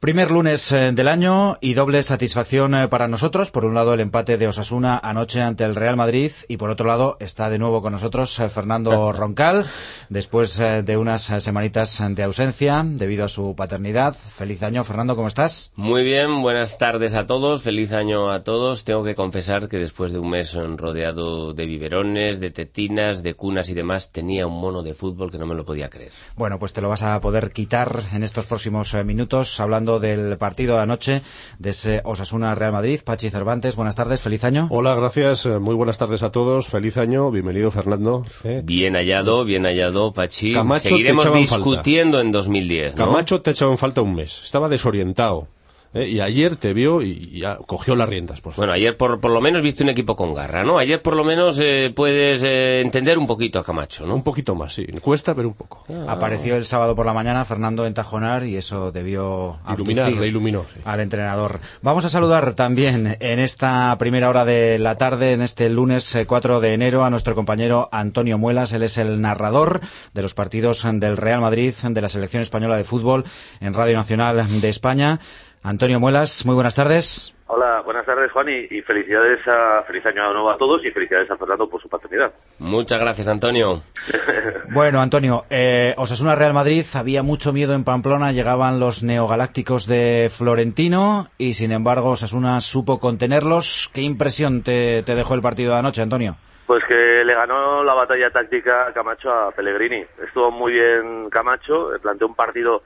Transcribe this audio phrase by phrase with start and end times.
[0.00, 3.50] Primer lunes eh, del año y doble satisfacción eh, para nosotros.
[3.50, 6.86] Por un lado, el empate de Osasuna anoche ante el Real Madrid y por otro
[6.86, 9.66] lado, está de nuevo con nosotros eh, Fernando Roncal,
[10.08, 14.14] después de unas semanitas de ausencia debido a su paternidad.
[14.14, 15.70] Feliz año, Fernando, ¿cómo estás?
[15.76, 18.84] Muy bien, buenas tardes a todos, feliz año a todos.
[18.84, 23.68] Tengo que confesar que después de un mes rodeado de biberones, de tetinas, de cunas
[23.68, 26.12] y demás, tenía un mono de fútbol que no me lo podía creer.
[26.36, 30.76] Bueno, pues te lo vas a poder quitar en estos próximos minutos hablando del partido
[30.76, 31.22] de anoche
[31.58, 33.00] de ese Osasuna Real Madrid.
[33.04, 34.68] Pachi Cervantes, buenas tardes, feliz año.
[34.70, 38.24] Hola, gracias, eh, muy buenas tardes a todos, feliz año, bienvenido Fernando.
[38.44, 38.62] Eh.
[38.64, 40.54] Bien hallado, bien hallado, Pachi.
[40.78, 42.94] Seguiremos discutiendo en 2010.
[42.94, 45.48] Camacho te ha echado en falta un mes, estaba desorientado.
[45.94, 46.08] ¿Eh?
[46.08, 48.40] y ayer te vio y, ya cogió las riendas.
[48.40, 50.78] Por bueno, ayer por, por, lo menos viste un equipo con garra, ¿no?
[50.78, 54.14] Ayer por lo menos eh, puedes eh, entender un poquito a Camacho, ¿no?
[54.14, 54.86] Un poquito más, sí.
[55.00, 55.84] Cuesta, pero un poco.
[55.88, 56.06] Ah.
[56.08, 60.66] Apareció el sábado por la mañana Fernando en Tajonar y eso debió iluminar, le iluminó
[60.84, 61.60] al entrenador.
[61.82, 66.60] Vamos a saludar también en esta primera hora de la tarde, en este lunes 4
[66.60, 68.72] de enero, a nuestro compañero Antonio Muelas.
[68.72, 69.80] Él es el narrador
[70.14, 73.24] de los partidos del Real Madrid, de la selección española de fútbol
[73.60, 75.20] en Radio Nacional de España.
[75.62, 77.34] Antonio Muelas, muy buenas tardes.
[77.46, 81.36] Hola, buenas tardes Juan y, felicidades a feliz año nuevo a todos y felicidades a
[81.36, 82.32] Fernando por su paternidad.
[82.60, 83.82] Muchas gracias Antonio.
[84.72, 90.28] bueno Antonio, eh, Osasuna Real Madrid, había mucho miedo en Pamplona, llegaban los neogalácticos de
[90.30, 93.90] Florentino y sin embargo Osasuna supo contenerlos.
[93.92, 96.36] ¿Qué impresión te, te dejó el partido de anoche Antonio?
[96.66, 100.04] Pues que le ganó la batalla táctica Camacho a Pellegrini.
[100.24, 102.82] Estuvo muy bien Camacho, planteó un partido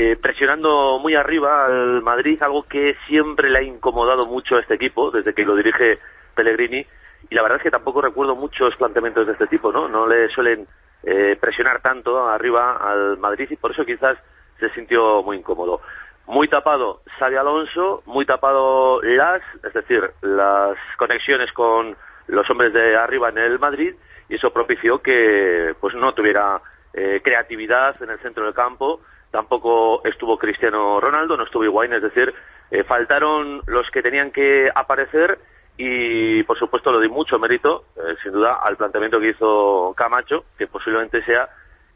[0.00, 4.74] eh, presionando muy arriba al Madrid, algo que siempre le ha incomodado mucho a este
[4.74, 5.98] equipo desde que lo dirige
[6.36, 6.86] Pellegrini.
[7.28, 9.88] Y la verdad es que tampoco recuerdo muchos planteamientos de este tipo, ¿no?
[9.88, 10.68] No le suelen
[11.02, 14.16] eh, presionar tanto arriba al Madrid y por eso quizás
[14.60, 15.80] se sintió muy incómodo.
[16.28, 21.96] Muy tapado Xavi Alonso, muy tapado Las, es decir, las conexiones con
[22.28, 23.96] los hombres de arriba en el Madrid
[24.28, 26.60] y eso propició que pues no tuviera
[26.92, 29.00] eh, creatividad en el centro del campo
[29.30, 32.34] tampoco estuvo Cristiano Ronaldo, no estuvo Higuaín, es decir,
[32.70, 35.38] eh, faltaron los que tenían que aparecer
[35.76, 40.44] y por supuesto le doy mucho mérito, eh, sin duda, al planteamiento que hizo Camacho,
[40.56, 41.48] que posiblemente sea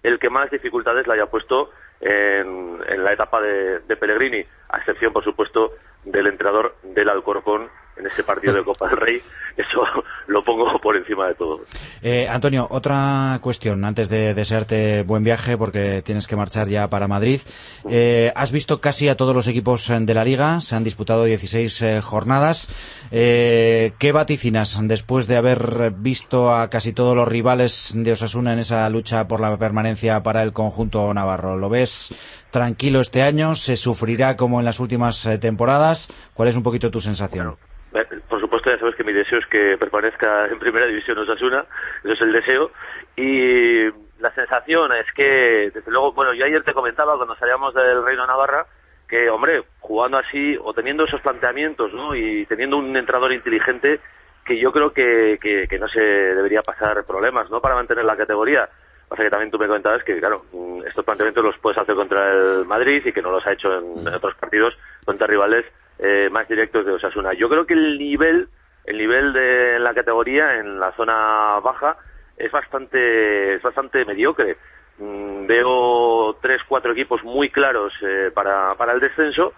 [0.03, 5.13] el que más dificultades le haya puesto en, la etapa de, de Pellegrini, a excepción,
[5.13, 5.73] por supuesto,
[6.05, 9.23] del entrenador del Alcorcón en ese partido de Copa del Rey,
[9.57, 9.83] eso
[10.27, 11.61] lo pongo por encima de todo.
[12.01, 17.09] Eh, Antonio, otra cuestión antes de desearte buen viaje porque tienes que marchar ya para
[17.09, 17.41] Madrid.
[17.89, 21.83] Eh, has visto casi a todos los equipos de la liga, se han disputado 16
[21.83, 22.69] eh, jornadas.
[23.11, 28.89] ¿Qué vaticinas después de haber visto a casi todos los rivales de Osasuna en esa
[28.89, 31.59] lucha por la permanencia para el conjunto navarro?
[31.59, 32.15] ¿Lo ves
[32.51, 33.55] tranquilo este año?
[33.55, 36.09] ¿Se sufrirá como en las últimas temporadas?
[36.35, 37.57] ¿Cuál es un poquito tu sensación?
[38.29, 41.65] Por supuesto, ya sabes que mi deseo es que permanezca en primera división Osasuna,
[42.03, 42.71] eso es el deseo.
[43.17, 43.89] Y
[44.21, 48.27] la sensación es que, desde luego, bueno, yo ayer te comentaba cuando salíamos del Reino
[48.27, 48.67] Navarra,
[49.09, 52.15] que, hombre, jugando así o teniendo esos planteamientos, ¿no?
[52.15, 54.01] Y teniendo un entrenador inteligente,
[54.45, 57.61] que yo creo que, que, no se debería pasar problemas, ¿no?
[57.61, 58.69] Para mantener la categoría.
[59.09, 62.33] Pasa que también tú me comentabas que, claro, mm, estos planteamientos los puedes hacer contra
[62.33, 65.67] el Madrid y que no los ha hecho en otros partidos contra rivales
[66.03, 67.33] eh, más directos de Osasuna.
[67.33, 68.49] Yo creo que el nivel,
[68.85, 71.97] el nivel de la categoría en la zona baja
[72.37, 74.57] es bastante, es bastante mediocre.
[74.99, 79.53] Mm, veo tres, cuatro equipos muy claros eh, para, para el descenso,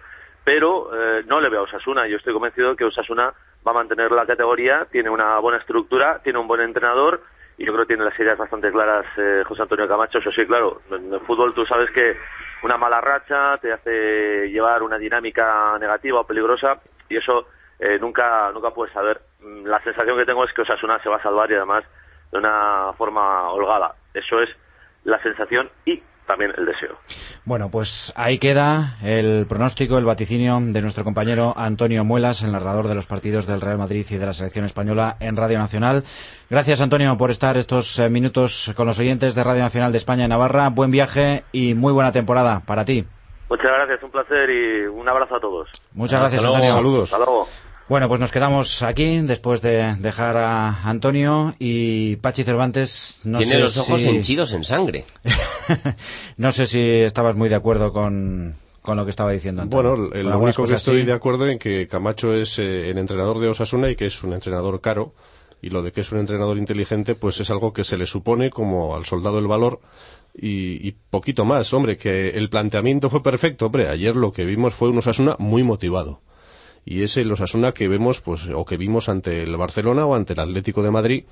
[0.44, 2.06] pero eh, no le veo a Osasuna.
[2.08, 3.32] Yo estoy convencido que Osasuna
[3.66, 7.22] va a mantener la categoría, tiene una buena estructura, tiene un buen entrenador
[7.56, 9.06] y yo creo que tiene las ideas bastante claras
[9.46, 10.18] José Antonio Camacho.
[10.18, 12.18] Eso sí, claro, en el fútbol tú sabes que
[12.64, 16.80] una mala racha te hace llevar una dinámica negativa o peligrosa
[17.10, 17.48] y eso
[17.78, 19.20] eh, nunca nunca puedes saber.
[19.40, 21.84] Mm, la sensación que tengo es que Osasuna se va a salvar y además
[22.32, 23.94] de una forma holgada.
[24.14, 24.48] Eso es
[25.04, 26.96] la sensación y también el deseo.
[27.44, 32.88] Bueno, pues ahí queda el pronóstico, el vaticinio de nuestro compañero Antonio Muelas, el narrador
[32.88, 36.04] de los partidos del Real Madrid y de la selección española en Radio Nacional.
[36.50, 40.24] Gracias, Antonio, por estar estos eh, minutos con los oyentes de Radio Nacional de España
[40.24, 40.68] y Navarra.
[40.70, 43.04] Buen viaje y muy buena temporada para ti.
[43.48, 45.68] Muchas gracias, un placer y un abrazo a todos.
[45.92, 46.72] Muchas gracias, Antonio.
[46.72, 47.12] Saludos.
[47.12, 47.48] Hasta luego.
[47.86, 53.20] Bueno, pues nos quedamos aquí después de dejar a Antonio y Pachi Cervantes.
[53.24, 55.04] No Tiene los ojos henchidos en sangre.
[56.38, 58.54] no sé si estabas muy de acuerdo con,
[58.86, 59.96] lo que estaba diciendo Antonio.
[59.96, 63.48] Bueno, lo único que estoy de acuerdo en que Camacho es eh, el entrenador de
[63.48, 65.12] Osasuna y que es un entrenador caro.
[65.60, 68.48] Y lo de que es un entrenador inteligente, pues es algo que se le supone
[68.48, 69.80] como al soldado del valor
[70.34, 71.72] y, poquito más.
[71.74, 73.66] Hombre, que el planteamiento fue perfecto.
[73.66, 76.20] Hombre, ayer lo que vimos fue un Osasuna muy motivado.
[76.84, 80.34] Y es el Osasuna que vemos, pues, o que vimos ante el Barcelona o ante
[80.34, 81.24] el Atlético de Madrid,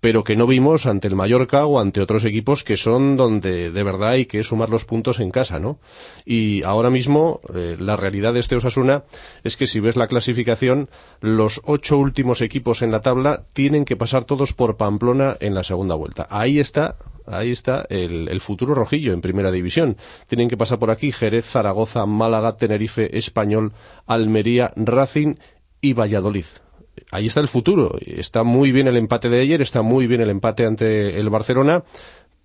[0.00, 3.82] pero que no vimos ante el Mallorca o ante otros equipos que son donde de
[3.82, 5.78] verdad hay que sumar los puntos en casa, ¿no?
[6.24, 9.04] Y ahora mismo eh, la realidad de este Osasuna
[9.42, 10.88] es que si ves la clasificación,
[11.20, 15.64] los ocho últimos equipos en la tabla tienen que pasar todos por Pamplona en la
[15.64, 16.26] segunda vuelta.
[16.30, 16.96] Ahí está
[17.30, 19.96] ahí está el, futuro rojillo en primera división.
[20.26, 23.72] Tienen que pasar por aquí Jerez, Zaragoza, Málaga, Tenerife, Español,
[24.06, 25.34] Almería, Racing
[25.80, 26.46] y Valladolid
[27.12, 27.96] ahí está el futuro.
[28.04, 31.84] Está muy bien el empate de ayer, está muy bien el empate ante el Barcelona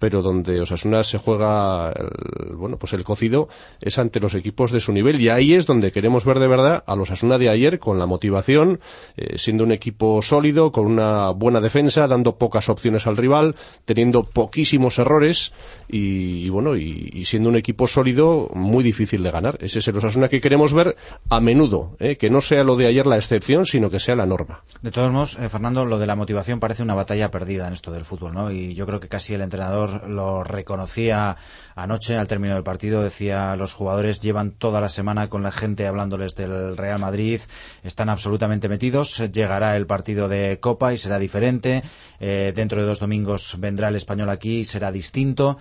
[0.04, 3.48] pero donde Osasuna se juega el, bueno pues el cocido
[3.80, 5.22] es ante los equipos de su nivel.
[5.22, 8.06] Y ahí es donde queremos ver de verdad a los Osasuna de ayer con la
[8.06, 8.82] motivación
[9.16, 13.56] eh, siendo un equipo sólido con una buena defensa dando pocas opciones al rival
[13.86, 15.54] teniendo poquísimos errores
[15.88, 19.58] y, bueno y, siendo un equipo sólido muy difícil de ganar.
[19.62, 20.98] Ese es el Osasuna que queremos ver
[21.30, 24.26] a menudo eh, que no sea lo de ayer la excepción sino que sea la
[24.26, 24.66] norma.
[24.82, 27.94] De todos modos eh, Fernando lo de la motivación parece una batalla perdida en esto
[27.94, 31.38] del fútbol no y yo creo que casi el entrenador lo reconocía
[31.76, 33.02] anoche al término del partido.
[33.02, 37.42] Decía, los jugadores llevan toda la semana con la gente hablándoles del Real Madrid,
[37.84, 39.18] están absolutamente metidos.
[39.32, 41.84] Llegará el partido de Copa y será diferente.
[42.20, 45.58] Eh, dentro de dos domingos vendrá el español aquí y será distinto.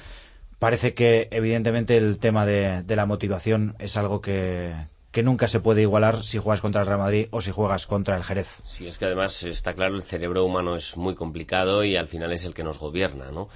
[0.59, 4.73] Parece que, evidentemente, el tema de, la motivación es algo que,
[5.11, 8.17] que nunca se puede igualar si juegas contra el Real Madrid o si juegas contra
[8.17, 8.61] el Jerez.
[8.65, 12.33] Sí, es que además está claro, el cerebro humano es muy complicado y al final
[12.33, 13.49] es el que nos gobierna, ¿no?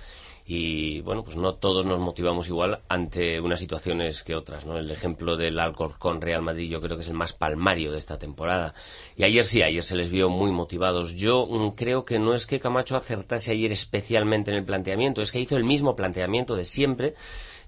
[0.49, 4.79] Y bueno, pues no todos nos motivamos igual ante unas situaciones que otras, ¿no?
[4.79, 8.17] El ejemplo del Alcorcón Real Madrid yo creo que es el más palmario de esta
[8.17, 8.73] temporada.
[9.17, 11.17] Y ayer sí, ayer se les vio muy motivados.
[11.17, 15.33] Yo mm, creo que no es que Camacho acertase ayer especialmente en el planteamiento, es
[15.33, 17.15] que hizo el mismo planteamiento de siempre,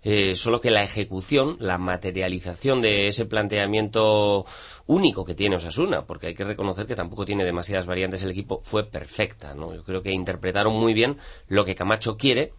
[0.05, 4.47] eh, solo que la ejecución, la materialización de ese planteamiento
[4.87, 8.61] único que tiene Osasuna, porque hay que reconocer que tampoco tiene demasiadas variantes el equipo,
[8.63, 9.75] fue perfecta, ¿no?
[9.75, 11.17] Yo creo que interpretaron muy bien
[11.49, 12.53] lo que Camacho quiere,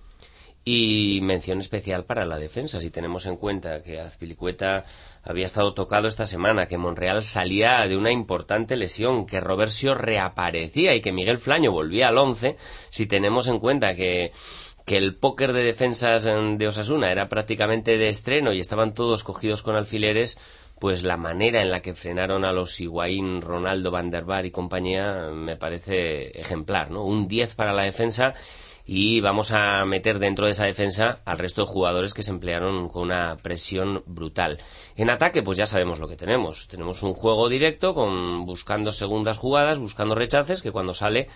[0.65, 4.85] y mención especial para la defensa, si tenemos en cuenta que Azpilicueta
[5.23, 10.93] había estado tocado esta semana, que Monreal salía de una importante lesión, que Roversio reaparecía
[10.95, 12.57] y que Miguel Flaño volvía al once,
[12.89, 14.31] si tenemos en cuenta que
[14.89, 19.61] que el póker de defensas de Osasuna era prácticamente de estreno y estaban todos cogidos
[19.61, 20.39] con alfileres,
[20.79, 24.51] pues la manera en la que frenaron a los Higuaín, Ronaldo, Van der Bar y
[24.51, 27.03] compañía me parece ejemplar, ¿no?
[27.03, 28.33] Un 10 para la defensa
[28.91, 32.89] y vamos a meter dentro de esa defensa al resto de jugadores que se emplearon
[32.89, 34.57] con una presión brutal.
[34.95, 36.67] En ataque, pues ya sabemos lo que tenemos.
[36.67, 41.27] Tenemos un juego directo con buscando segundas jugadas, buscando rechaces, que cuando sale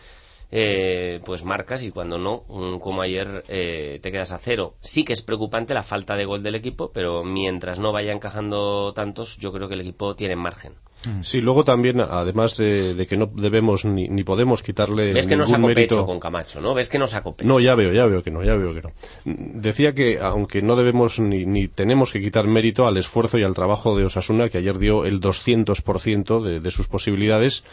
[0.49, 2.41] eh, pues marcas y cuando no,
[2.79, 4.73] como ayer, eh, te quedas a cero.
[4.79, 8.93] Sí que es preocupante la falta de gol del equipo, pero mientras no vaya encajando
[8.95, 10.73] tantos, yo creo que el equipo tiene margen.
[11.21, 15.45] Sí, luego también, además de, que no debemos ni, ni podemos quitarle Ves que no
[15.45, 15.95] sacó mérito...
[15.95, 16.73] pecho con Camacho, ¿no?
[16.73, 17.47] Ves que no sacó pecho.
[17.47, 18.91] No, ya veo, ya veo que no, ya veo que no.
[19.25, 23.53] Decía que aunque no debemos ni, ni tenemos que quitar mérito al esfuerzo y al
[23.53, 27.63] trabajo de Osasuna, que ayer dio el 200% de, de sus posibilidades,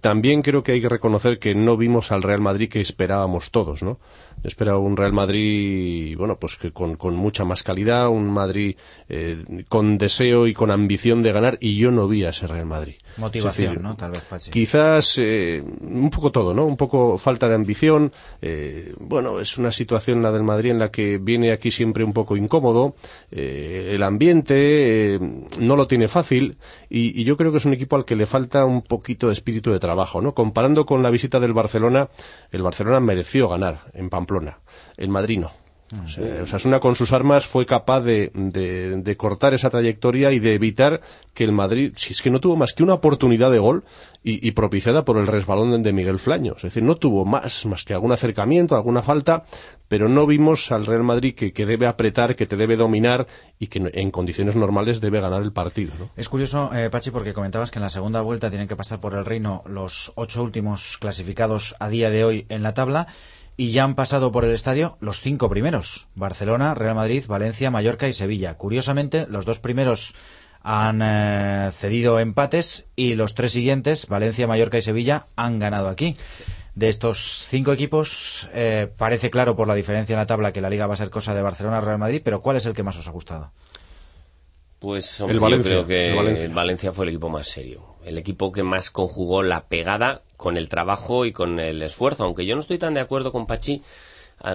[0.00, 3.82] también creo que hay que reconocer que no vimos al Real Madrid que esperábamos todos,
[3.82, 3.98] ¿no?
[4.44, 8.76] espera un Real Madrid, bueno, pues que con, con mucha más calidad, un Madrid
[9.08, 12.63] eh, con deseo y con ambición de ganar, y yo no vi a ese Real
[12.64, 12.94] Madrid.
[13.16, 13.96] Motivación, ¿no?
[13.96, 14.50] Tal vez, Pachi.
[14.50, 16.64] Quizás eh, un poco todo, ¿no?
[16.64, 18.12] Un poco falta de ambición.
[18.42, 22.12] Eh, bueno, es una situación la del Madrid en la que viene aquí siempre un
[22.12, 22.94] poco incómodo.
[23.30, 25.18] Eh, el ambiente
[25.58, 26.58] no lo tiene fácil
[26.88, 29.32] y, y, yo creo que es un equipo al que le falta un poquito de
[29.32, 30.34] espíritu de trabajo, ¿no?
[30.34, 32.08] Comparando con la visita del Barcelona,
[32.50, 34.58] el Barcelona mereció ganar en Pamplona.
[34.96, 35.63] El Madrid no.
[35.92, 40.54] O sea, Osasuna con sus armas fue capaz de, de, cortar esa trayectoria y de
[40.54, 41.02] evitar
[41.34, 43.84] que el Madrid, si es que no tuvo más que una oportunidad de gol
[44.22, 46.54] y, propiciada por el resbalón de Miguel Flaño.
[46.56, 49.44] Es decir, no tuvo más, más que algún acercamiento, alguna falta,
[49.86, 53.26] pero no vimos al Real Madrid que, que debe apretar, que te debe dominar
[53.58, 55.92] y que en condiciones normales debe ganar el partido.
[56.16, 59.12] Es curioso, eh, Pachi, porque comentabas que en la segunda vuelta tienen que pasar por
[59.12, 63.08] el reino los ocho últimos clasificados a día de hoy en la tabla
[63.56, 68.08] y ya han pasado por el estadio los cinco primeros, Barcelona, Real Madrid, Valencia, Mallorca
[68.08, 68.54] y Sevilla.
[68.54, 70.14] Curiosamente, los dos primeros
[70.62, 76.16] han eh, cedido empates y los tres siguientes, Valencia, Mallorca y Sevilla, han ganado aquí.
[76.74, 80.70] De estos cinco equipos, eh, parece claro por la diferencia en la tabla que la
[80.70, 82.96] liga va a ser cosa de Barcelona, Real Madrid, pero ¿cuál es el que más
[82.96, 83.52] os ha gustado?
[84.80, 86.50] Pues el Valencia, yo creo que Valencia.
[86.52, 90.68] Valencia fue el equipo más serio, el equipo que más conjugó la pegada con el
[90.68, 93.82] trabajo y con el esfuerzo, aunque yo no estoy tan de acuerdo con Pachi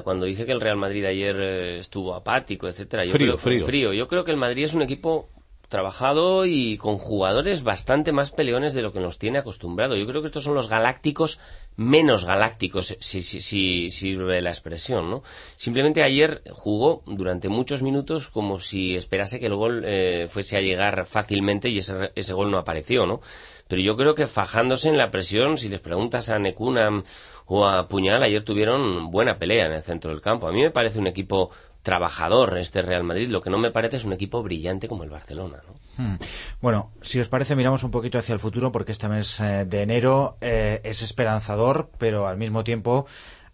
[0.03, 3.05] cuando dice que el Real Madrid ayer eh, estuvo apático, etcétera.
[3.05, 3.65] Yo Frío, creo, frío.
[3.65, 3.93] frío.
[3.93, 5.27] Yo creo que el Madrid es un equipo
[5.67, 9.95] trabajado y con jugadores bastante más peleones de lo que nos tiene acostumbrado.
[9.95, 11.39] Yo creo que estos son los galácticos
[11.79, 15.23] menos galácticos, si, si, si sirve la expresión, ¿no?
[15.55, 20.61] Simplemente ayer jugó durante muchos minutos como si esperase que el gol eh, fuese a
[20.61, 23.21] llegar fácilmente y ese, ese gol no apareció, ¿no?
[23.69, 27.03] Pero yo creo que fajándose en la presión, si les preguntas a Necunam
[27.45, 30.49] o a Puñal, ayer tuvieron buena pelea en el centro del campo.
[30.49, 31.49] A mí me parece un equipo
[31.81, 33.29] trabajador este Real Madrid.
[33.29, 35.61] Lo que no me parece es un equipo brillante como el Barcelona.
[35.67, 36.03] ¿no?
[36.03, 36.17] Hmm.
[36.61, 39.81] Bueno, si os parece, miramos un poquito hacia el futuro porque este mes eh, de
[39.81, 43.05] enero eh, es esperanzador, pero al mismo tiempo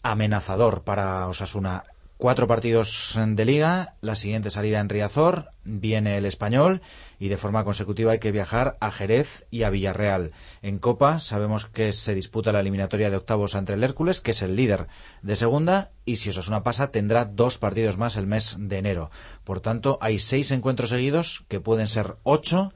[0.04, 1.84] amenazador para Osasuna.
[2.18, 6.82] Cuatro partidos de liga, la siguiente salida en Riazor, viene el español
[7.20, 10.32] y de forma consecutiva hay que viajar a Jerez y a Villarreal.
[10.62, 14.42] En Copa sabemos que se disputa la eliminatoria de octavos entre el Hércules, que es
[14.42, 14.88] el líder
[15.22, 19.12] de segunda, y si Osasuna pasa tendrá dos partidos más el mes de enero.
[19.44, 22.74] Por tanto, hay seis encuentros seguidos que pueden ser ocho.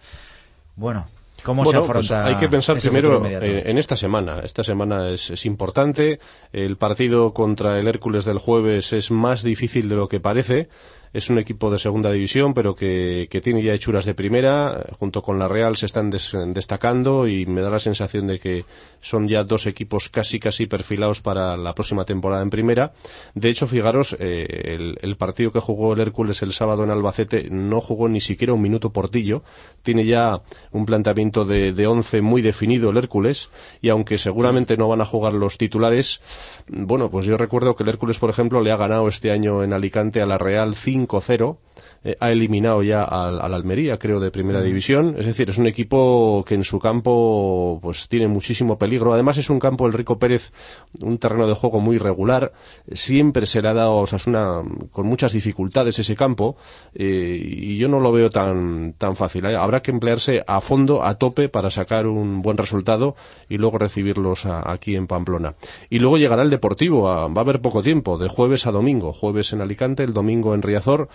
[0.75, 1.07] Bueno,
[1.43, 2.23] ¿Cómo bueno, se afronta?
[2.23, 4.41] Pues hay que pensar primero eh, en esta semana.
[4.43, 6.19] Esta semana es, es, importante.
[6.51, 10.69] El partido contra el Hércules del jueves es más difícil de lo que parece.
[11.11, 14.85] Es un equipo de segunda división, pero que, que tiene ya hechuras de primera.
[14.99, 18.65] Junto con la Real se están des, destacando y me da la sensación de que
[19.01, 22.93] son ya dos equipos casi casi perfilados para la próxima temporada en primera.
[23.33, 27.49] De hecho, fijaros, eh, el, el, partido que jugó el Hércules el sábado en Albacete
[27.49, 29.43] no jugó ni siquiera un minuto Portillo.
[29.83, 33.49] Tiene ya un planteamiento de, de once muy definido el Hércules
[33.81, 36.21] y aunque seguramente no van a jugar los titulares,
[36.67, 39.73] bueno, pues yo recuerdo que el Hércules, por ejemplo, le ha ganado este año en
[39.73, 41.57] Alicante a la Real 5-0.
[42.03, 45.15] Eh, ha eliminado ya al, al, Almería, creo, de primera división.
[45.17, 49.13] Es decir, es un equipo que en su campo pues tiene muchísimo peligro.
[49.13, 50.53] Además, es un campo, el Rico Pérez,
[51.01, 52.53] un terreno de juego muy regular.
[52.93, 56.55] Siempre se le ha dado a Osasuna con muchas dificultades ese campo
[56.93, 59.45] eh, y yo no lo veo tan, tan fácil.
[59.45, 59.55] ¿eh?
[59.55, 63.15] Habrá que emplearse a fondo, a tope, para sacar un buen resultado
[63.49, 65.55] y luego recibirlos a, aquí en Pamplona.
[65.89, 67.09] Y luego llegará el Deportivo.
[67.09, 69.11] A, va a haber poco tiempo, de jueves a domingo.
[69.11, 71.09] Jueves en Alicante, el domingo en Riazor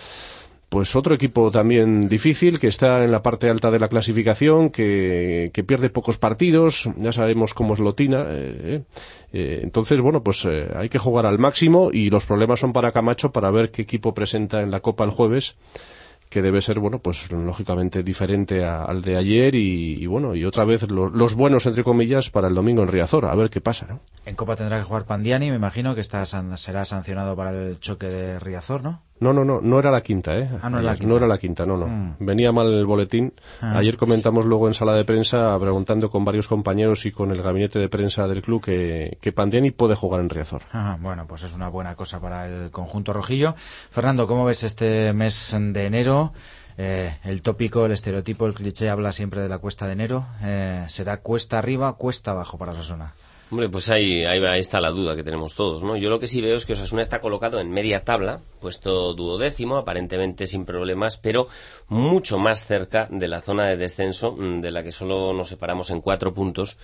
[0.74, 5.52] pues otro equipo también difícil que está en la parte alta de la clasificación, que,
[5.54, 8.24] que pierde pocos partidos, ya sabemos cómo es Lotina.
[8.26, 8.82] Eh,
[9.32, 12.90] eh, entonces, bueno, pues eh, hay que jugar al máximo y los problemas son para
[12.90, 15.54] Camacho para ver qué equipo presenta en la Copa el jueves
[16.28, 20.90] que debe ser, bueno, pues lógicamente diferente al de ayer y, bueno, y otra vez
[20.90, 24.00] lo, los buenos, entre comillas, para el domingo en Riazor, a ver qué pasa, ¿no?
[24.26, 26.26] En Copa tendrá que jugar Pandiani, me imagino que está,
[26.56, 29.03] será sancionado para el choque de Riazor, ¿no?
[29.20, 30.50] No, no, no, no era la quinta, ¿eh?
[30.60, 31.08] Ah, no, era la quinta.
[31.08, 31.86] no era la quinta, no, no.
[31.86, 32.16] Mm.
[32.18, 33.32] Venía mal el boletín.
[33.60, 33.78] Ah.
[33.78, 37.78] Ayer comentamos luego en sala de prensa, preguntando con varios compañeros y con el gabinete
[37.78, 40.62] de prensa del club, que, que Pandiani puede jugar en Riazor.
[40.72, 43.54] Ah, bueno, pues es una buena cosa para el conjunto rojillo.
[43.90, 46.32] Fernando, ¿cómo ves este mes de enero?
[46.76, 50.26] Eh, el tópico, el estereotipo, el cliché habla siempre de la cuesta de enero.
[50.42, 53.14] Eh, ¿Será cuesta arriba o cuesta abajo para la zona?
[53.54, 55.96] Hombre, pues ahí, ahí, ahí, está la duda que tenemos todos, ¿no?
[55.96, 59.76] Yo lo que sí veo es que Osasuna está colocado en media tabla, puesto duodécimo,
[59.76, 61.46] aparentemente sin problemas, pero
[61.86, 66.00] mucho más cerca de la zona de descenso, de la que solo nos separamos en
[66.00, 66.76] cuatro puntos,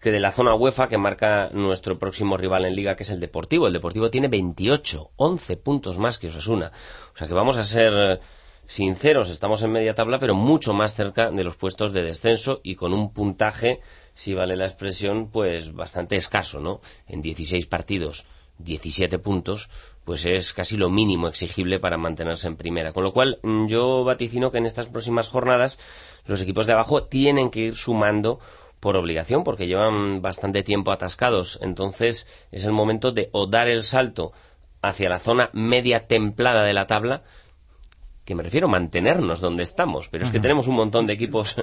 [0.00, 3.20] que de la zona UEFA que marca nuestro próximo rival en liga, que es el
[3.20, 3.66] Deportivo.
[3.66, 6.72] El Deportivo tiene 28, 11 puntos más que Osasuna.
[7.14, 8.18] O sea que vamos a ser
[8.66, 12.76] sinceros, estamos en media tabla, pero mucho más cerca de los puestos de descenso y
[12.76, 13.80] con un puntaje,
[14.14, 16.80] si vale la expresión, pues bastante escaso, ¿no?
[17.06, 18.24] En 16 partidos,
[18.58, 19.68] 17 puntos,
[20.04, 22.92] pues es casi lo mínimo exigible para mantenerse en primera.
[22.92, 25.78] Con lo cual, yo vaticino que en estas próximas jornadas
[26.26, 28.38] los equipos de abajo tienen que ir sumando
[28.80, 31.58] por obligación, porque llevan bastante tiempo atascados.
[31.62, 34.32] Entonces, es el momento de o dar el salto
[34.82, 37.22] hacia la zona media templada de la tabla,
[38.24, 41.56] que me refiero a mantenernos donde estamos, pero es que tenemos un montón de equipos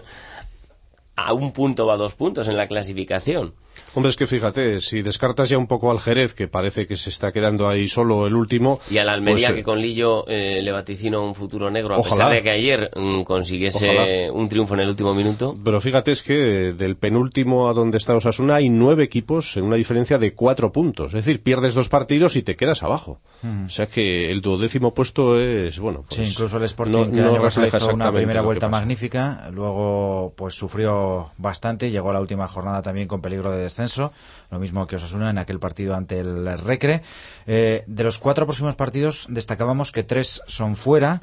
[1.16, 3.54] a un punto o a dos puntos en la clasificación.
[3.94, 7.10] Hombre, es que fíjate, si descartas ya un poco al Jerez, que parece que se
[7.10, 8.80] está quedando ahí solo el último.
[8.90, 11.98] Y a la Almería, pues, que con Lillo eh, le vaticino un futuro negro, a
[11.98, 14.32] ojalá, pesar de que ayer mm, consiguiese ojalá.
[14.34, 15.58] un triunfo en el último minuto.
[15.62, 19.76] Pero fíjate, es que del penúltimo a donde está Osasuna hay nueve equipos en una
[19.76, 21.08] diferencia de cuatro puntos.
[21.08, 23.20] Es decir, pierdes dos partidos y te quedas abajo.
[23.42, 23.66] Mm.
[23.66, 26.06] O sea que el duodécimo puesto es, bueno.
[26.08, 30.54] Pues, sí, incluso el Sporting, no, que no refleja una primera vuelta magnífica, luego pues
[30.54, 34.14] sufrió bastante, llegó a la última jornada también con peligro de descenso,
[34.50, 37.02] lo mismo que Osasuna en aquel partido ante el Recre.
[37.48, 41.22] Eh, de los cuatro próximos partidos destacábamos que tres son fuera.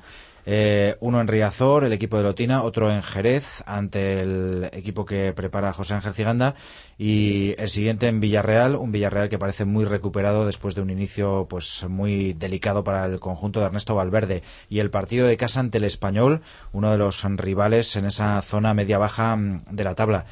[0.50, 5.34] Eh, uno en Riazor, el equipo de Lotina, otro en Jerez, ante el equipo que
[5.34, 6.54] prepara José Ángel Ciganda,
[6.96, 11.46] y el siguiente en Villarreal, un Villarreal que parece muy recuperado después de un inicio
[11.50, 14.42] pues muy delicado para el conjunto de Ernesto Valverde.
[14.70, 16.40] Y el partido de casa ante el Español,
[16.72, 20.24] uno de los rivales en esa zona media-baja mm, de la tabla.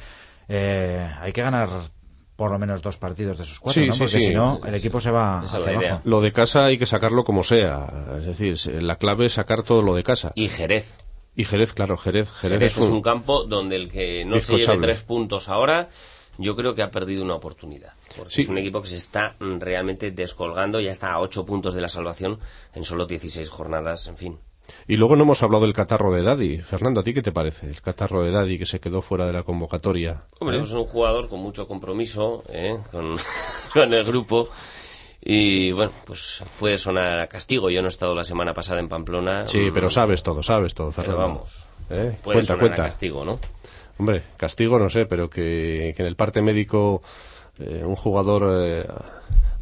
[0.48, 1.68] Eh, hay que ganar
[2.36, 3.94] por lo menos dos partidos de esos cuatro, Sí, ¿no?
[3.94, 4.26] sí, Porque sí.
[4.26, 5.90] si no, el equipo se va Esa hacia es la idea.
[5.94, 6.08] abajo.
[6.08, 7.86] Lo de casa hay que sacarlo como sea.
[8.18, 10.32] Es decir, se- la clave es sacar todo lo de casa.
[10.34, 10.98] Y Jerez.
[11.34, 12.30] Y Jerez, claro, Jerez.
[12.30, 15.88] Jerez, Jerez es es un campo donde el que no se lleve tres puntos ahora,
[16.38, 17.92] yo creo que ha perdido una oportunidad.
[18.16, 18.42] Porque Sí.
[18.42, 21.80] es un equipo que se está mm, realmente descolgando, ya está a ocho puntos de
[21.82, 22.38] la salvación
[22.74, 24.38] en solo 16 jornadas, en fin.
[24.88, 26.58] Y luego no hemos hablado del catarro de Daddy.
[26.58, 27.66] Fernando, ¿a ti qué te parece?
[27.68, 30.24] El catarro de Daddy que se quedó fuera de la convocatoria.
[30.40, 30.60] Hombre, ¿Eh?
[30.60, 32.78] pues es un jugador con mucho compromiso ¿eh?
[32.90, 33.16] con,
[33.74, 34.48] con el grupo.
[35.20, 37.68] Y bueno, pues puede sonar a castigo.
[37.70, 39.44] Yo no he estado la semana pasada en Pamplona.
[39.46, 41.26] Sí, pero sabes todo, sabes todo, pero Fernando.
[41.34, 41.66] vamos.
[41.90, 42.16] ¿Eh?
[42.22, 42.82] Puede Cuenta, sonar cuenta.
[42.82, 43.38] a castigo, ¿no?
[43.98, 47.02] Hombre, castigo no sé, pero que, que en el parte médico
[47.58, 48.86] eh, un jugador eh,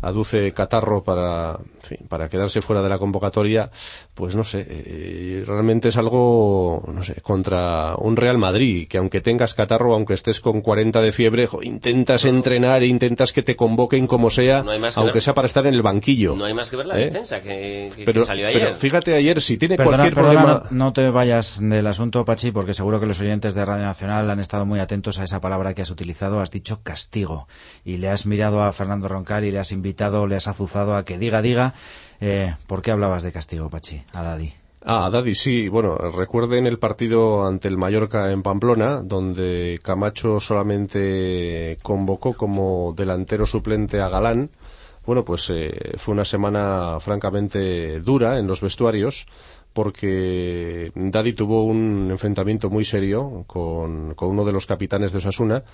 [0.05, 3.71] aduce catarro para, en fin, para quedarse fuera de la convocatoria,
[4.15, 9.21] pues no sé, eh, realmente es algo, no sé, contra un Real Madrid, que aunque
[9.21, 13.57] tengas catarro, aunque estés con 40 de fiebre, jo, intentas entrenar e intentas que te
[13.57, 15.23] convoquen como sea, No aunque ver.
[15.23, 16.35] sea para estar en el banquillo.
[16.37, 17.07] No hay más que ver la ¿Eh?
[17.07, 18.77] defensa que, que- que pero, salió pero ayer.
[18.77, 20.67] fíjate ayer, si tiene Perdona, cualquier perdona, problema...
[20.71, 24.29] no, no te vayas del asunto, Pachi, porque seguro que los oyentes de Radio Nacional
[24.31, 26.41] han estado muy atentos a esa palabra que has utilizado.
[26.41, 27.49] Has dicho castigo.
[27.85, 29.94] Y le has mirado a Fernando Roncal y le has invitado,
[30.29, 31.75] le has azuzado a que diga, diga.
[32.21, 34.03] Eh, ¿Por qué hablabas de castigo, Pachi?
[34.13, 34.53] A Daddy.
[34.87, 35.69] Ah, Daddy, sí.
[35.69, 43.47] Bueno, recuerden el partido ante el Mallorca en Pamplona, donde Camacho solamente convocó como delantero
[43.47, 44.51] suplente a Galán.
[45.07, 49.27] Bueno, pues eh, fue una semana francamente dura en los vestuarios
[49.73, 55.65] porque Daddy tuvo un enfrentamiento muy serio con, con uno de los capitanes de Osasuna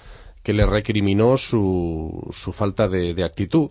[0.42, 3.70] que le recriminó su, su falta de actitud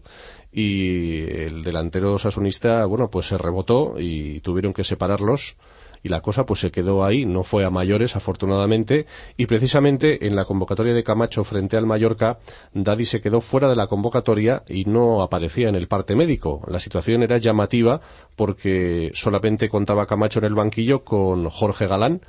[0.52, 5.58] y el delantero osasunista, bueno, pues se rebotó y tuvieron que separarlos
[6.04, 9.06] y la cosa pues se quedó ahí, no fue a mayores afortunadamente
[9.38, 12.40] y precisamente en la convocatoria de Camacho frente al Mallorca,
[12.74, 16.62] Daddy se quedó fuera de la convocatoria y no aparecía en el parte médico.
[16.68, 18.02] La situación era llamativa
[18.36, 22.22] porque solamente contaba Camacho en el banquillo con Jorge Galán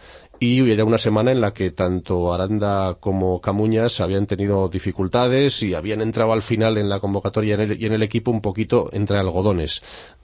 [0.42, 5.75] y era una semana en la que tanto Aranda como Camuñas habían tenido dificultades y
[5.75, 8.88] habían entrado al final en la convocatoria en el- y en el equipo un poquito
[8.92, 9.83] entre algodones.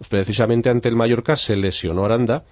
[0.08, 2.44] Precisamente ante el Mallorca se lesionó Aranda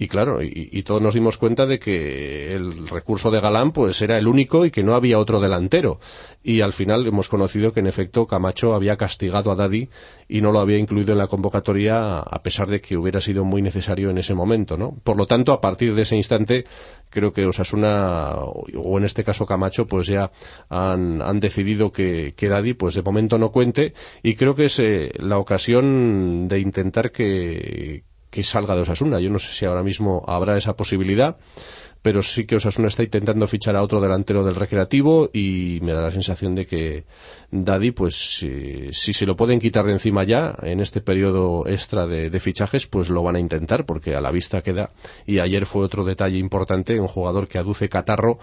[0.00, 4.16] y claro, y, todos nos dimos cuenta de que el recurso de Galán pues era
[4.16, 6.00] el único y que no había otro delantero.
[6.42, 9.90] Y al final hemos conocido que en efecto Camacho había castigado a Daddy
[10.26, 13.60] y no lo había incluido en la convocatoria a pesar de que hubiera sido muy
[13.60, 14.96] necesario en ese momento, ¿no?
[15.04, 16.64] Por lo tanto, a partir de ese instante
[17.10, 20.32] creo que Osasuna o en este caso Camacho pues ya
[20.70, 24.78] han, han decidido que, que Daddy pues de momento no cuente y creo que es
[24.78, 29.20] eh, la ocasión de intentar que, que salga de Osasuna.
[29.20, 31.36] Yo no sé si ahora mismo habrá esa posibilidad,
[32.02, 36.00] pero sí que Osasuna está intentando fichar a otro delantero del Recreativo y me da
[36.02, 37.04] la sensación de que
[37.50, 42.06] Daddy, pues si, si se lo pueden quitar de encima ya en este periodo extra
[42.06, 44.90] de, de fichajes, pues lo van a intentar porque a la vista queda.
[45.26, 48.38] Y ayer fue otro detalle importante, un jugador que aduce catarro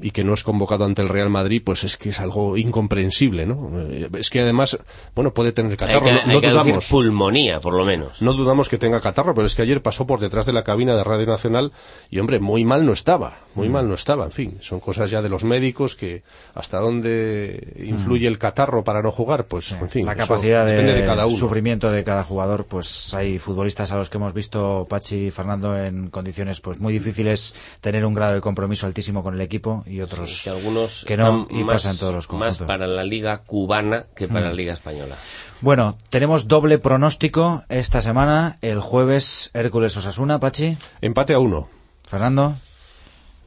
[0.00, 3.46] y que no es convocado ante el Real Madrid, pues es que es algo incomprensible,
[3.46, 3.70] ¿no?
[3.90, 4.78] Eh, Es que además,
[5.14, 6.88] bueno, puede tener hay catarro, que, no, hay que dudamos.
[6.88, 8.22] pulmonía, por lo menos.
[8.22, 10.94] No dudamos que tenga catarro, pero es que ayer pasó por detrás de la cabina
[10.94, 11.72] de Radio Nacional
[12.10, 14.24] y, hombre, muy mal no estaba, muy mal no estaba.
[14.26, 16.22] En fin, son cosas ya de los médicos que
[16.54, 20.04] hasta dónde influye el catarro para no jugar, pues, en fin.
[20.04, 21.36] la capacidad de, depende de cada uno.
[21.36, 25.76] sufrimiento de cada jugador, pues hay futbolistas a los que hemos visto Pachi y Fernando
[25.82, 30.00] en condiciones pues muy difíciles tener un grado de compromiso altísimo con el equipo y
[30.00, 32.66] otros que algunos que no y más, pasa en todos los más conjuntos.
[32.66, 34.32] para la liga cubana que Mm.
[34.32, 35.14] para la liga española.
[35.60, 41.68] Bueno, tenemos doble pronóstico esta semana, el jueves Hércules Osasuna, Pachi, Empate a uno.
[42.04, 42.54] Fernando.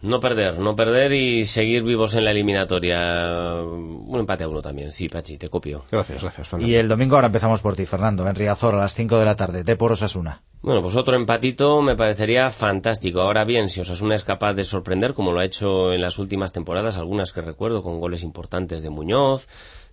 [0.02, 3.56] No perder, no perder y seguir vivos en la eliminatoria.
[3.62, 5.84] Un empate a uno también, sí, Pachi, te copio.
[5.92, 6.72] Gracias, gracias, Fernando.
[6.72, 9.36] Y el domingo ahora empezamos por ti, Fernando, en Riazor a las 5 de la
[9.36, 10.42] tarde, de por Osasuna.
[10.62, 13.20] Bueno, pues otro empatito me parecería fantástico.
[13.22, 16.54] Ahora bien, si Osasuna es capaz de sorprender, como lo ha hecho en las últimas
[16.54, 19.48] temporadas, algunas que recuerdo, con goles importantes de Muñoz,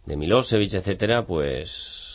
[0.06, 2.05] de Milosevic, etcétera, pues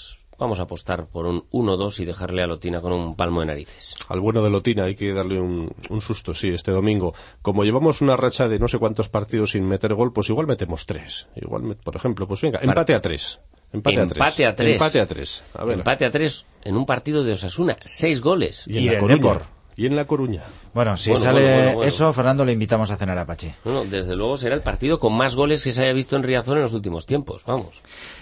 [0.41, 3.95] vamos a apostar por un 1-2 y dejarle a Lotina con un palmo de narices.
[4.09, 7.13] Al bueno de Lotina hay que darle un, un susto, sí, este domingo.
[7.41, 10.85] Como llevamos una racha de no sé cuántos partidos sin meter gol, pues igual metemos
[10.85, 11.27] tres.
[11.35, 13.39] Igual, met- por ejemplo, pues venga, empate a tres.
[13.71, 14.55] Empate, Empate a a tres.
[14.55, 14.73] tres.
[14.75, 15.43] Empate a tres.
[15.53, 15.77] A ver.
[15.77, 18.67] Empate a tres en un partido de Osasuna, seis goles.
[18.67, 19.15] Y en Y Coruña.
[19.15, 19.41] Depor.
[19.81, 20.43] Y en La Coruña.
[20.75, 21.87] Bueno, si Bueno, sale bueno, bueno, bueno.
[21.89, 23.51] eso, Fernando, le invitamos a cenar a Pachi.
[23.63, 26.57] Bueno, desde luego será el partido con más goles que se haya visto en Riazor
[26.57, 27.81] en los últimos tiempos, vamos.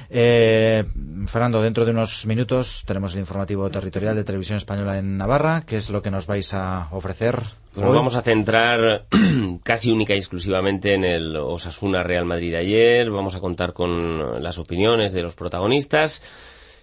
[0.09, 0.85] Eh,
[1.25, 5.63] Fernando, dentro de unos minutos tenemos el informativo territorial de Televisión Española en Navarra.
[5.67, 7.37] ¿Qué es lo que nos vais a ofrecer?
[7.73, 9.07] Pues nos vamos a centrar
[9.63, 13.11] casi única y exclusivamente en el Osasuna Real Madrid de ayer.
[13.11, 16.23] Vamos a contar con las opiniones de los protagonistas.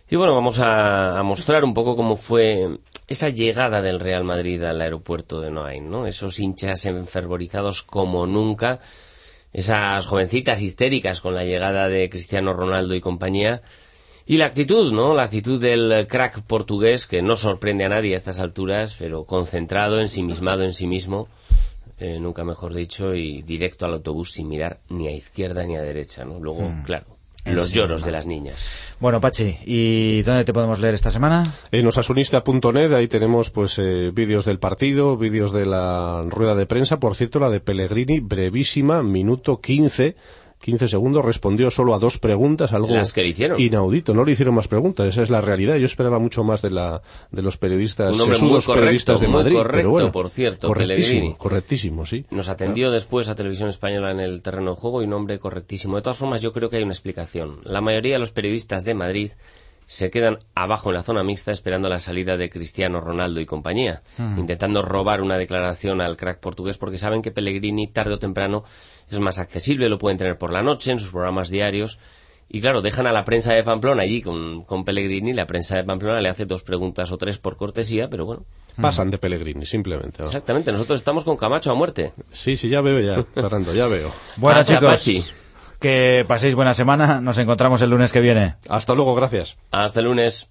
[0.08, 4.62] Y bueno, vamos a, a mostrar un poco cómo fue esa llegada del Real Madrid
[4.62, 6.06] al aeropuerto de Noain, ¿no?
[6.06, 8.80] Esos hinchas enfervorizados como nunca,
[9.52, 13.62] esas jovencitas histéricas con la llegada de Cristiano Ronaldo y compañía.
[14.26, 15.14] Y la actitud, ¿no?
[15.14, 20.00] La actitud del crack portugués que no sorprende a nadie a estas alturas, pero concentrado,
[20.00, 21.28] ensimismado en sí mismo,
[21.98, 25.82] eh, nunca mejor dicho, y directo al autobús sin mirar ni a izquierda ni a
[25.82, 26.40] derecha, ¿no?
[26.40, 27.15] Luego, claro,
[27.46, 28.68] los lloros de las niñas.
[28.98, 31.44] Bueno, Pachi, ¿y dónde te podemos leer esta semana?
[31.70, 36.98] En osasunista.net ahí tenemos pues eh, vídeos del partido, vídeos de la rueda de prensa,
[36.98, 40.16] por cierto la de Pellegrini, brevísima, minuto 15,
[40.66, 43.60] 15 segundos, respondió solo a dos preguntas, algo Las que le hicieron.
[43.60, 46.72] inaudito, no le hicieron más preguntas, esa es la realidad, yo esperaba mucho más de
[46.72, 50.66] la de los periodistas, sesudos correcto, periodistas de muy Madrid, correcto, pero bueno, por cierto,
[50.66, 51.34] correctísimo, Pellegrini.
[51.36, 52.24] correctísimo, sí.
[52.32, 55.94] Nos atendió después a Televisión Española en el terreno de juego y un hombre correctísimo.
[55.94, 57.60] De todas formas, yo creo que hay una explicación.
[57.62, 59.30] La mayoría de los periodistas de Madrid
[59.86, 64.02] se quedan abajo en la zona mixta esperando la salida de Cristiano Ronaldo y compañía,
[64.36, 68.64] intentando robar una declaración al crack portugués porque saben que Pellegrini tarde o temprano
[69.08, 71.98] es más accesible, lo pueden tener por la noche en sus programas diarios.
[72.48, 75.84] Y claro, dejan a la prensa de Pamplona allí con, con Pellegrini, la prensa de
[75.84, 78.44] Pamplona le hace dos preguntas o tres por cortesía, pero bueno,
[78.80, 80.18] Pasan de Pellegrini, simplemente.
[80.20, 80.26] ¿no?
[80.26, 82.12] exactamente, nosotros estamos con Camacho a muerte.
[82.30, 84.12] Sí, sí, ya veo ya, Fernando, ya veo.
[84.36, 85.24] Bueno, Hasta chicos, Pachi.
[85.80, 87.20] Que paséis buena semana.
[87.20, 88.56] Nos encontramos el lunes que viene.
[88.68, 89.56] Hasta luego, gracias.
[89.70, 90.44] Hasta el lunes.